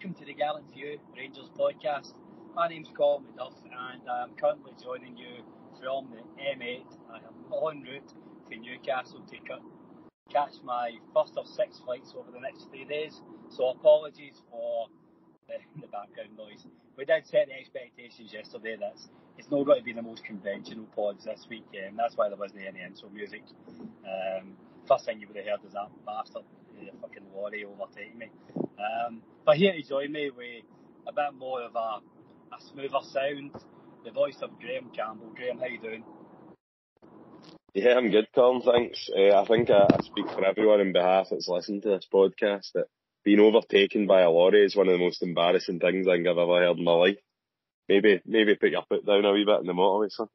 [0.00, 2.14] welcome to the Gallant Few Rangers podcast.
[2.54, 5.44] My name's Colin McDuff and I'm currently joining you
[5.78, 6.86] from the M8.
[7.12, 8.14] I am en route
[8.48, 9.36] to Newcastle to
[10.32, 13.20] catch my first of six flights over the next three days.
[13.50, 14.86] So apologies for
[15.48, 16.64] the, the background noise.
[16.96, 18.96] We did set the expectations yesterday that
[19.36, 21.66] it's not going to be the most conventional pods this week.
[21.76, 23.42] Um, that's why there wasn't any intro music.
[23.68, 24.56] Um,
[24.88, 26.44] first thing you would have heard is that bastard,
[26.86, 28.30] the fucking lorry overtaking me.
[28.56, 30.64] Um, but here to join me with
[31.06, 32.00] a bit more of a,
[32.54, 33.52] a smoother sound,
[34.04, 35.32] the voice of Graham Campbell.
[35.34, 36.04] Graham, how you doing?
[37.74, 38.62] Yeah, I'm good, Colin.
[38.62, 39.08] Thanks.
[39.16, 42.72] Uh, I think I, I, speak for everyone in behalf that's listened to this podcast
[42.74, 42.86] that
[43.24, 46.38] being overtaken by a lorry is one of the most embarrassing things I think I've
[46.38, 47.18] ever heard in my life.
[47.88, 50.28] Maybe, maybe put your foot down a wee bit in the motorway, son.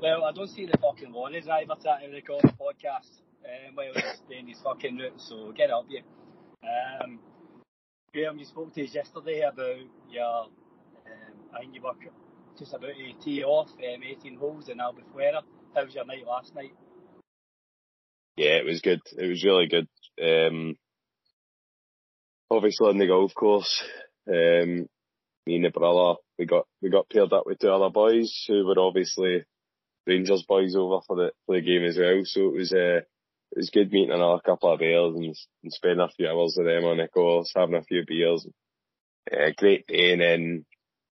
[0.00, 3.92] Well, I don't see the fucking lorry driver trying to record the podcast um, while
[4.28, 6.02] doing his fucking route, so get up you.
[6.62, 7.18] Um,
[8.14, 9.78] Graham, you spoke to us yesterday about
[10.10, 10.50] your, um,
[11.54, 11.94] I think you were
[12.58, 15.42] just about to tee off um, 18 holes in Albufeira.
[15.74, 16.74] How was your night last night?
[18.36, 19.00] Yeah, it was good.
[19.16, 19.88] It was really good.
[20.22, 20.76] Um,
[22.50, 23.82] obviously on the golf course,
[24.28, 24.86] um,
[25.46, 28.66] me and the brother, we got, we got paired up with two other boys who
[28.66, 29.44] were obviously
[30.06, 32.20] Rangers boys over for the, for the game as well.
[32.24, 33.00] So it was, uh,
[33.52, 36.66] it was good meeting another couple of bears and, and spending a few hours with
[36.66, 38.46] them on the course, having a few beers.
[39.30, 40.12] Uh, great day.
[40.12, 40.64] And then,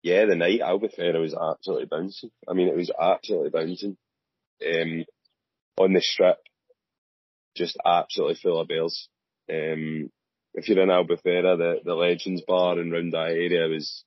[0.03, 2.31] yeah, the night Albufeira was absolutely bouncing.
[2.47, 3.97] I mean, it was absolutely bouncing.
[4.66, 5.05] Um,
[5.77, 6.38] on the strip,
[7.57, 9.09] just absolutely full of bears.
[9.51, 10.09] Um,
[10.53, 14.06] if you're in Albufeira, the, the Legends Bar and round that area was,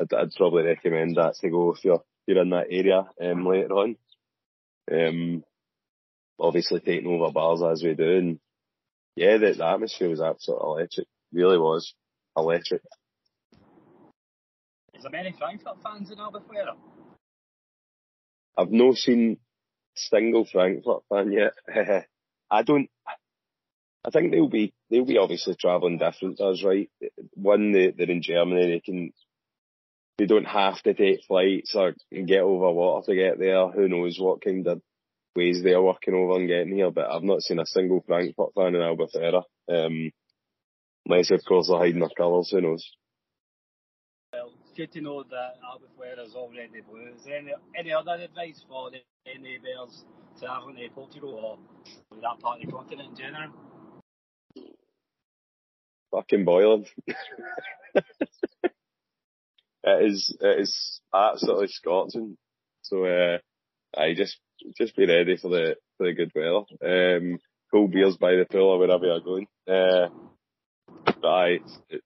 [0.00, 3.72] I'd, I'd probably recommend that to go if you're, you're in that area, um, later
[3.72, 3.96] on.
[4.90, 5.44] Um,
[6.42, 8.38] obviously taking over bars as we do and
[9.14, 11.06] yeah, the, the atmosphere was absolutely electric.
[11.32, 11.94] Really was.
[12.36, 12.82] Electric.
[14.94, 16.76] Is there many Frankfurt fans in Albufeira?
[18.56, 19.38] I've no seen
[19.94, 21.52] single Frankfurt fan yet.
[22.50, 22.88] I don't.
[24.04, 26.90] I think they'll be they'll be obviously travelling different to us, right?
[27.34, 28.66] One, they, they're in Germany.
[28.66, 29.12] They can
[30.18, 33.68] they don't have to take flights or get over water to get there.
[33.68, 34.82] Who knows what kind of
[35.34, 36.90] ways they're working over and getting here?
[36.90, 39.42] But I've not seen a single Frankfurt fan in Albufeira.
[39.68, 40.10] Um,
[41.06, 42.50] unless of course they're hiding their colours.
[42.50, 42.88] Who knows?
[44.32, 47.08] Well, it's good to know that Albufeira is already blue.
[47.16, 50.04] Is there any, any other advice for the NA Bears
[50.38, 51.58] travelling to Portugal or
[52.20, 53.52] that part of the continent in general?
[56.10, 56.86] Fucking boiling.
[57.06, 58.04] it
[59.84, 62.36] is it is absolutely scorching.
[62.82, 63.38] So uh,
[63.96, 64.38] I just
[64.76, 67.16] just be ready for the for the good weather.
[67.16, 67.38] Um,
[67.70, 69.46] cool beers by the pool or wherever you're going.
[69.66, 70.08] Uh,
[71.04, 71.58] but I,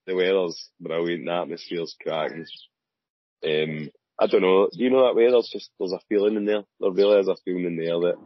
[0.06, 1.26] the weather's brilliant.
[1.26, 2.46] The atmosphere's cracking.
[3.44, 4.68] Um, I don't know.
[4.72, 5.30] Do you know that way?
[5.30, 6.62] There's just there's a feeling in there.
[6.80, 8.16] There really is a feeling in there that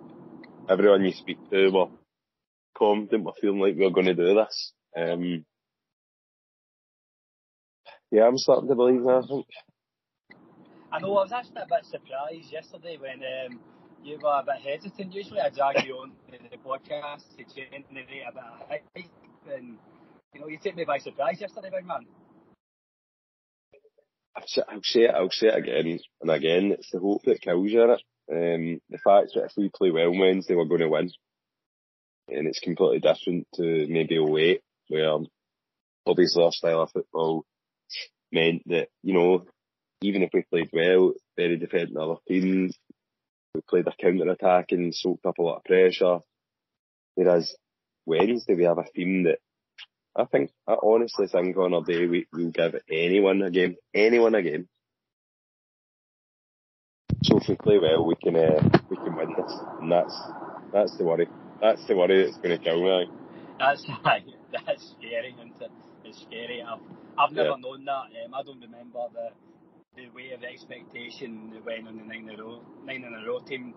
[0.69, 1.88] everyone you speak to were
[2.76, 4.73] confident, were feeling like we were going to do this.
[4.97, 5.44] Um,
[8.11, 9.23] yeah, I'm starting to believe that.
[9.25, 9.47] I think.
[10.93, 11.17] I know.
[11.17, 13.61] I was actually a bit surprised yesterday when um,
[14.02, 15.14] you were a bit hesitant.
[15.14, 18.82] Usually, I drag you on the podcast to generate a bit of hype,
[19.52, 19.79] and
[20.35, 22.06] you know, you took me by surprise yesterday, big man.
[24.37, 26.73] I'll say it, I'll say it again and again.
[26.73, 27.82] It's the hope that kills you.
[27.82, 31.11] Um, the fact that if we play well Wednesday, we're going to win.
[32.29, 35.19] And it's completely different to maybe 08, where
[36.06, 37.44] obviously our style of football
[38.31, 39.44] meant that, you know,
[40.02, 42.79] even if we played well, very defending other teams,
[43.55, 46.19] we played a counter attack and soaked up a lot of pressure.
[47.14, 47.55] Whereas
[48.06, 49.38] Wednesday we have a theme that
[50.17, 54.35] I think, I honestly think on our day we, we'll give anyone a game, anyone
[54.35, 54.69] a game.
[57.23, 59.52] So if we play well, we can, uh, we can win this.
[59.81, 60.17] And that's,
[60.73, 61.29] that's the worry.
[61.61, 63.11] That's the worry that's going to kill me.
[63.58, 65.70] That's, that's scary, it?
[66.05, 66.62] It's scary.
[66.62, 66.81] I've,
[67.19, 67.56] I've never yeah.
[67.58, 68.25] known that.
[68.25, 69.29] Um, I don't remember the,
[69.97, 73.13] the way of the expectation that went on the nine in a row, nine in
[73.13, 73.75] a row team.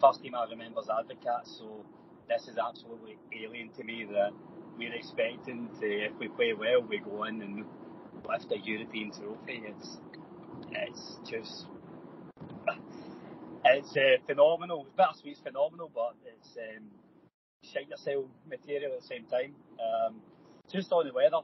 [0.00, 1.84] First team I remember is Advocaat, so
[2.28, 4.30] this is absolutely alien to me that
[4.76, 7.64] we're expecting to, if we play well, we go in and
[8.28, 9.62] lift a European trophy.
[9.64, 9.98] It's,
[10.72, 11.66] it's just,
[13.64, 14.86] it's uh, phenomenal.
[15.24, 16.84] It's phenomenal, but it's um,
[17.62, 19.54] shite yourself material at the same time.
[19.78, 20.16] Um,
[20.72, 21.38] just on the weather,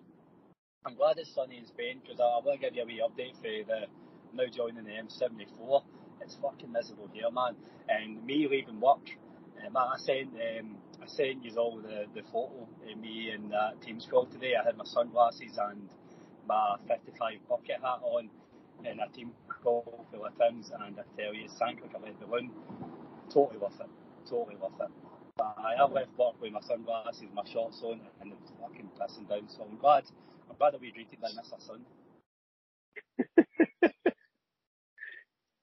[0.85, 3.03] I'm glad it's sunny in Spain because I, I want to give you a wee
[3.06, 3.87] update for the
[4.35, 5.82] now joining the M74.
[6.23, 7.56] It's fucking miserable here, man.
[7.88, 9.11] And me leaving work,
[9.62, 13.81] man, I sent um, I sent you all the, the photo of me and that
[13.82, 14.55] team squad today.
[14.61, 15.88] I had my sunglasses and
[16.49, 18.31] my 55 bucket hat on
[18.85, 19.32] in a team
[19.62, 22.50] call full of Tims and I tell you, it sank like a lead balloon.
[23.32, 23.88] Totally worth it.
[24.29, 24.91] Totally worth it.
[25.41, 29.29] I have left work with my sunglasses, my shorts on and it was fucking pissing
[29.29, 29.49] down.
[29.49, 30.05] So I'm glad
[30.50, 31.61] I'm glad that we greeted by Mr.
[31.65, 31.85] Sun.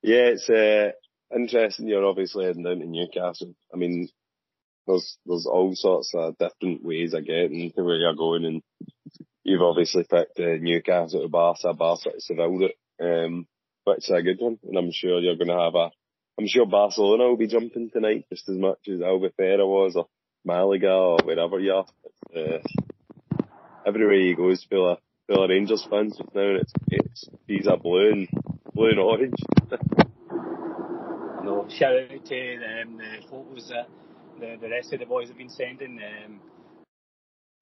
[0.08, 0.92] Yeah, it's uh,
[1.36, 3.54] interesting you're obviously heading down to Newcastle.
[3.74, 4.08] I mean,
[4.88, 8.62] there's there's all sorts of different ways of getting to where you're going, and
[9.44, 12.70] you've obviously picked uh, Newcastle to Barca, Barca to Seville,
[13.02, 13.48] um,
[13.84, 15.92] which is a good one, and I'm sure you're going to have a.
[16.40, 20.08] I'm sure Barcelona will be jumping tonight just as much as Albufeira was, or
[20.46, 21.86] Malaga, or wherever you are.
[22.34, 22.60] Uh,
[23.86, 27.68] everywhere you go is full of full of Rangers fans now, and it's it's these
[27.68, 28.28] are blue
[28.78, 29.34] blue and orange.
[31.44, 33.90] no, shout out to um, the photos that
[34.40, 36.00] the, the rest of the boys have been sending.
[36.00, 36.40] Um,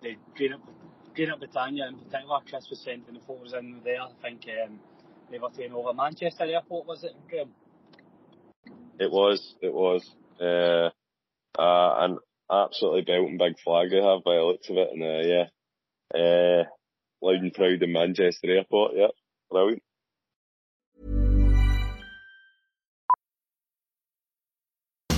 [0.02, 0.62] the Green Up,
[1.16, 4.02] Green Up Britannia in particular, Chris was sending the photos in there.
[4.02, 4.80] I think um,
[5.32, 7.52] they were taking over Manchester Airport, was it, Graham?
[9.00, 10.04] It was, it was.
[10.40, 10.90] Uh,
[11.58, 12.18] uh, an
[12.52, 15.46] absolutely belting big flag they have by the looks of it, and uh, yeah,
[16.14, 16.64] uh,
[17.22, 19.08] loud and proud in Manchester Airport, yeah,
[19.50, 19.82] brilliant.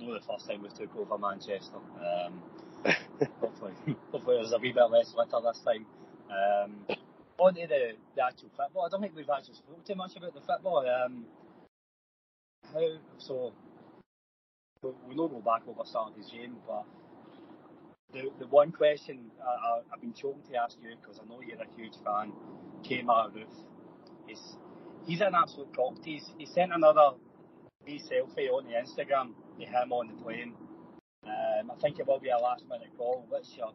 [0.00, 1.76] No, the first time we took over Manchester.
[1.76, 2.42] Um,
[3.40, 3.72] hopefully,
[4.10, 5.86] hopefully there's a wee bit less litter this time.
[6.30, 6.96] Um,
[7.38, 8.86] on to the, the actual football.
[8.86, 10.86] I don't think we've actually spoken too much about the football.
[10.88, 11.26] Um,
[12.72, 12.86] how
[13.18, 13.52] so?
[14.82, 16.84] We know go back over Saturday's game, but
[18.12, 21.60] the the one question I, have been choking to ask you because I know you're
[21.60, 22.32] a huge fan,
[22.82, 23.66] Kemar Roofe.
[24.26, 24.56] He's
[25.06, 25.96] he's an absolute cock.
[26.02, 27.10] He's he sent another
[27.86, 30.54] wee selfie on the Instagram of him on the plane.
[31.24, 33.26] Um, I think it will be a last minute call.
[33.28, 33.72] What's your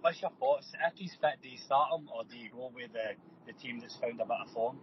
[0.00, 0.72] what's your thoughts?
[0.74, 3.80] If he's fit, do you start him or do you go with the, the team
[3.80, 4.78] that's found a bit of form?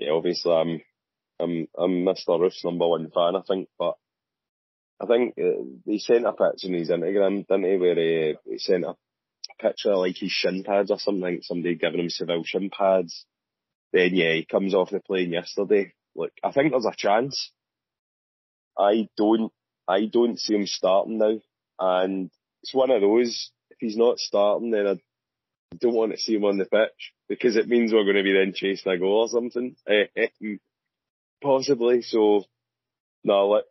[0.00, 0.80] yeah, obviously I'm
[1.40, 2.38] I'm I'm Mr.
[2.40, 3.94] Roofe's number one fan, I think, but
[5.00, 8.58] I think uh, he sent a picture in his Instagram, didn't he, where he, he
[8.58, 8.94] sent a
[9.60, 13.24] picture of like his shin pads or something, somebody giving him Seville shin pads.
[13.96, 15.94] Then yeah, he comes off the plane yesterday.
[16.14, 17.50] Look, I think there's a chance.
[18.78, 19.50] I don't,
[19.88, 21.38] I don't see him starting now,
[21.78, 22.30] and
[22.62, 23.50] it's one of those.
[23.70, 24.96] If he's not starting, then I
[25.80, 27.14] don't want to see him on the pitch.
[27.26, 29.76] because it means we're going to be then chasing a goal or something.
[29.88, 30.58] Eh, eh, mm,
[31.42, 32.02] possibly.
[32.02, 32.44] So,
[33.24, 33.64] no, look,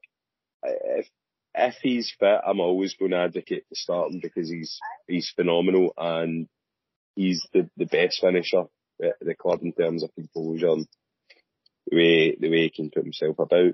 [0.64, 1.08] if,
[1.54, 6.48] if he's fit, I'm always going to advocate for starting because he's, he's phenomenal and
[7.16, 8.64] he's the, the best finisher
[9.00, 10.88] the club in terms of composure and
[11.88, 13.74] the way, the way he can put himself about.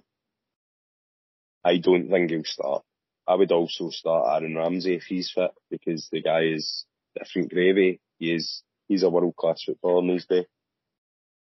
[1.63, 2.83] I don't think he'll start.
[3.27, 6.85] I would also start Aaron Ramsey if he's fit because the guy is
[7.17, 7.99] different gravy.
[8.17, 10.45] He is, he's a world class footballer these days.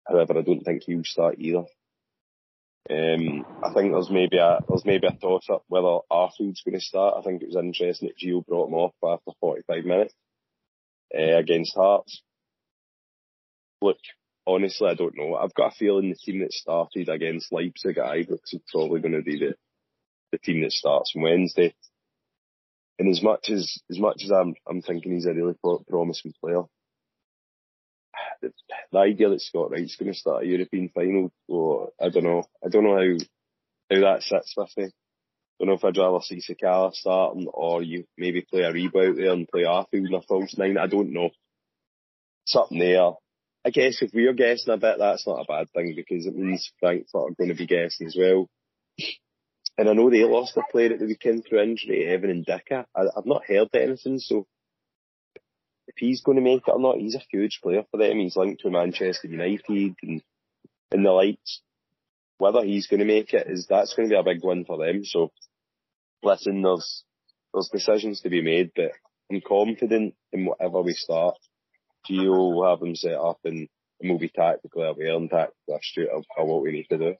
[0.07, 1.65] However, I don't think he'll start either.
[2.91, 6.81] Um, I think there's maybe a there's maybe a toss up whether Arfield's going to
[6.81, 7.15] start.
[7.17, 10.15] I think it was interesting that Gio brought him off after 45 minutes
[11.17, 12.23] uh, against Hearts.
[13.83, 13.99] Look,
[14.47, 15.35] honestly, I don't know.
[15.35, 19.15] I've got a feeling the team that started against Leipzig at Ibrox is probably going
[19.15, 19.55] to be the
[20.31, 21.75] the team that starts on Wednesday.
[22.99, 26.33] And as much as as much as I'm I'm thinking he's a really pro- promising
[26.41, 26.63] player,
[28.41, 28.53] the,
[28.93, 32.45] the idea that Scott Wright's going to start a European final, or I don't know,
[32.65, 33.17] I don't know how
[33.91, 34.85] how that sits with me.
[34.85, 34.91] I
[35.59, 39.33] don't know if I'd rather see Sakala starting or you maybe play a rebound there
[39.33, 40.79] and play Arfield in a false nine.
[40.79, 41.31] I don't know.
[42.47, 43.13] Something there.
[43.65, 46.73] I guess if we're guessing a bit, that's not a bad thing because it means
[46.81, 48.49] Frankfurt are going to be guessing as well.
[49.79, 52.85] And I know they lost a player at the weekend through injury, Evan and I,
[52.95, 54.47] I've not heard anything, so
[55.87, 58.19] if he's going to make it or not, he's a huge player for them.
[58.19, 60.23] He's linked to Manchester United and,
[60.91, 61.61] and the likes.
[62.39, 64.79] Whether he's going to make it is that's going to be a big one for
[64.79, 65.05] them.
[65.05, 65.31] So,
[66.23, 67.05] listen, there's
[67.53, 68.93] there's decisions to be made, but
[69.31, 71.37] I'm confident in whatever we start.
[72.09, 73.69] Gio have them set up and,
[74.05, 77.15] we'll be tactically aware and tactically astute of, of what we need to do.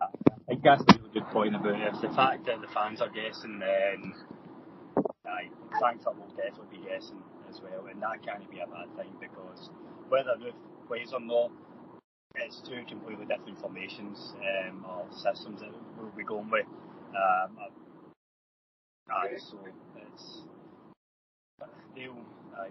[0.00, 0.06] I
[0.46, 1.88] think that's a really good point about it.
[1.88, 4.14] It's the fact that the fans are guessing, then
[5.26, 9.10] aye, Frankfurt will definitely be guessing as well, and that can't be a bad thing
[9.20, 9.70] because
[10.08, 11.50] whether Roofe plays or not,
[12.36, 16.66] it's two completely different formations um, or systems that we'll be going with.
[17.10, 17.58] Um,
[19.10, 19.58] aye, so
[20.06, 20.42] it's
[21.94, 22.24] they'll
[22.56, 22.70] aye,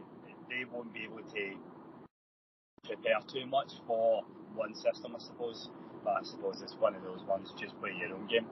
[0.50, 1.56] they won't be able to
[2.86, 4.24] prepare too much for
[4.56, 5.70] one system, I suppose.
[6.04, 7.52] But I suppose it's one of those ones.
[7.60, 8.48] Just play your own game.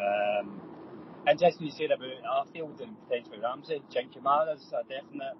[0.00, 0.60] Um,
[1.26, 3.82] Interesting you said about Arfield and potentially Ramsey.
[3.90, 5.38] Glen Kamara's a definite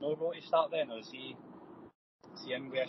[0.00, 1.36] no go to start then, or is he,
[2.34, 2.88] is he in with?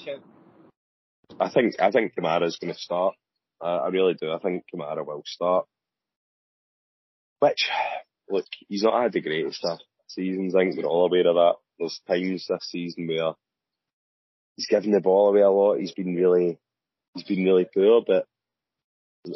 [1.40, 3.16] I think I think Kamara's going to start.
[3.62, 4.32] Uh, I really do.
[4.32, 5.66] I think Kamara will start.
[7.40, 7.70] Which,
[8.30, 10.56] look, he's not had the greatest of seasons.
[10.56, 11.56] I think we're all aware of that.
[11.78, 13.34] There's times this season where
[14.56, 15.80] he's given the ball away a lot.
[15.80, 16.60] He's been really,
[17.14, 18.04] he's been really poor.
[18.06, 18.26] But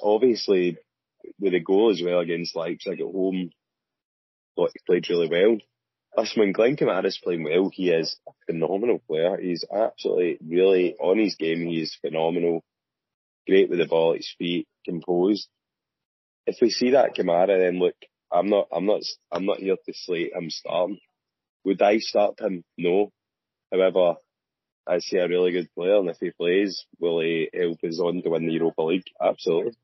[0.01, 0.77] obviously,
[1.39, 3.51] with a goal as well against Leipzig at home.
[4.55, 5.57] Thought he played really well.
[6.15, 9.37] Listen, when Glen playing well, he is a phenomenal player.
[9.37, 11.65] He's absolutely really on his game.
[11.65, 12.63] He is phenomenal.
[13.47, 15.47] Great with the ball at his feet, composed.
[16.45, 17.95] If we see that Kamara, then look,
[18.33, 20.99] I'm not, I'm not, I'm not here to slate him starting.
[21.65, 22.63] Would I start him?
[22.77, 23.11] No.
[23.71, 24.15] However,
[24.87, 28.21] I see a really good player, and if he plays, will he help us on
[28.23, 29.05] to win the Europa League?
[29.21, 29.77] Absolutely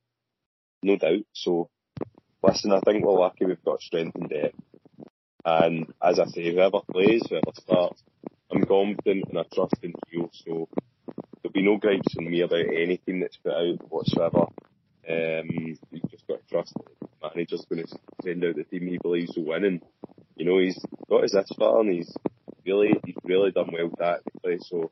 [0.84, 1.26] no doubt.
[1.34, 1.70] So,
[2.44, 4.56] listen, I think we're lucky we've got strength in depth.
[5.46, 8.04] And as I say, whoever plays, whoever starts,
[8.52, 10.30] I'm confident and I trust in you.
[10.34, 10.68] So
[11.42, 14.48] there'll be no gripes in me about anything that's put out whatsoever.
[15.10, 15.78] Um,
[16.30, 19.46] got to trust that the manager's going to send out the team he believes will
[19.46, 19.66] win.
[19.66, 19.82] And,
[20.36, 22.14] you know, he's got us this far and he's
[22.66, 24.58] really, he's really done well tactically.
[24.62, 24.92] So,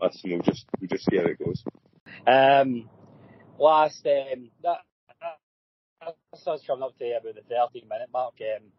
[0.00, 1.62] listen, we'll just, we'll just see how it goes.
[2.26, 2.88] Um,
[3.58, 4.78] last, um, that,
[6.32, 7.42] this is coming up to about the
[7.72, 8.34] 13 minute mark.
[8.40, 8.70] Um,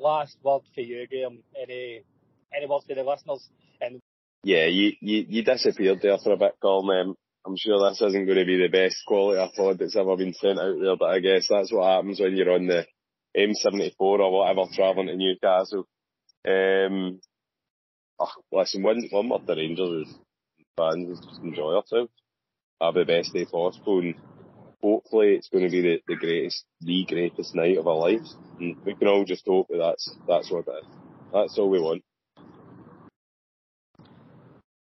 [0.00, 1.42] last word for you, Graham.
[1.60, 2.02] Any
[2.56, 3.48] any words to the listeners?
[3.80, 4.00] And
[4.42, 7.08] yeah, you, you, you disappeared there for a bit, Colin.
[7.08, 7.16] Um,
[7.46, 10.34] I'm sure this isn't going to be the best quality of pod that's ever been
[10.34, 12.86] sent out there, but I guess that's what happens when you're on the
[13.36, 15.86] M74 or whatever travelling to Newcastle.
[16.46, 17.20] Um,
[18.18, 20.08] oh, listen, one, one word the Rangers
[20.76, 22.12] fans is just enjoy ourselves.
[22.80, 24.14] Have the best day possible and
[24.82, 28.36] hopefully it's going to be the, the greatest, the greatest night of our lives.
[28.58, 30.86] And we can all just hope that that's, that's what it is.
[31.32, 32.02] That's all we want.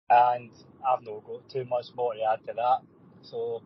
[0.08, 0.50] And
[0.86, 2.78] I've not got too much more to add to that.
[3.22, 3.62] So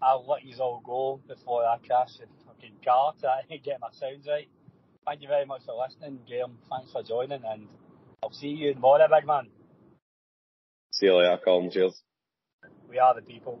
[0.00, 4.26] I'll let you all go before I crash the fucking car to get my sounds
[4.28, 4.48] right.
[5.06, 6.58] Thank you very much for listening, Graham.
[6.70, 7.66] Thanks for joining, and
[8.22, 9.48] I'll see you tomorrow, big man.
[10.92, 11.70] See you later, Colin.
[11.70, 12.02] Cheers.
[12.88, 13.60] We are the people.